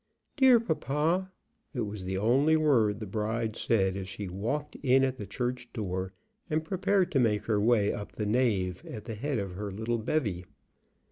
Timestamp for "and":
6.49-6.65